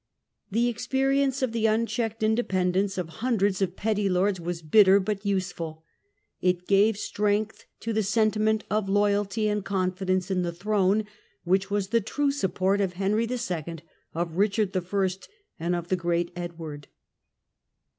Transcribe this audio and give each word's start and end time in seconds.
The 0.49 0.67
experience 0.67 1.43
of 1.43 1.51
the 1.51 1.67
unchecked 1.67 2.23
independence 2.23 2.97
of 2.97 3.07
hundreds 3.07 3.61
of 3.61 3.75
petty 3.75 4.09
lords 4.09 4.39
was 4.41 4.63
bitter 4.63 4.99
but 4.99 5.23
useful; 5.27 5.83
it 6.41 6.65
gave 6.65 6.97
strength 6.97 7.67
to 7.81 7.93
the 7.93 8.01
sentiment 8.01 8.63
of 8.71 8.89
loyalty 8.89 9.47
and 9.47 9.63
confidence 9.63 10.31
in 10.31 10.41
the 10.41 10.51
throne, 10.53 11.03
which 11.43 11.69
was 11.69 11.89
the 11.89 12.01
true 12.01 12.31
support 12.31 12.81
of 12.81 12.93
Henry 12.93 13.27
II., 13.29 13.77
of 14.15 14.37
Richard 14.37 14.75
I., 14.75 15.65
of 15.67 15.89
the 15.89 15.95
great 15.95 16.31
Edward. 16.35 16.87